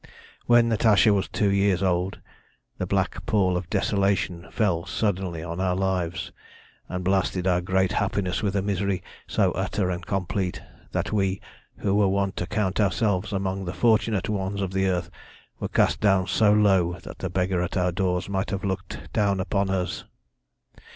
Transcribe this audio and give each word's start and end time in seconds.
"When 0.47 0.67
Natasha 0.69 1.13
was 1.13 1.27
two 1.27 1.51
years 1.51 1.83
old 1.83 2.21
the 2.79 2.87
black 2.87 3.23
pall 3.27 3.55
of 3.55 3.69
desolation 3.69 4.47
fell 4.49 4.83
suddenly 4.87 5.43
on 5.43 5.59
our 5.61 5.75
lives, 5.75 6.31
and 6.89 7.03
blasted 7.03 7.45
our 7.45 7.61
great 7.61 7.91
happiness 7.91 8.41
with 8.41 8.55
a 8.55 8.63
misery 8.63 9.03
so 9.27 9.51
utter 9.51 9.91
and 9.91 10.03
complete 10.03 10.59
that 10.91 11.13
we, 11.13 11.39
who 11.77 11.93
were 11.93 12.07
wont 12.07 12.35
to 12.37 12.47
count 12.47 12.79
ourselves 12.79 13.31
among 13.31 13.65
the 13.65 13.75
fortunate 13.75 14.27
ones 14.27 14.59
of 14.59 14.73
the 14.73 14.87
earth, 14.87 15.11
were 15.59 15.67
cast 15.69 15.99
down 16.01 16.25
so 16.25 16.51
low 16.51 16.93
that 17.03 17.19
the 17.19 17.29
beggar 17.29 17.61
at 17.61 17.77
our 17.77 17.91
doors 17.91 18.27
might 18.27 18.49
have 18.49 18.63
looked 18.63 19.13
down 19.13 19.39
upon 19.39 19.69
us. 19.69 20.05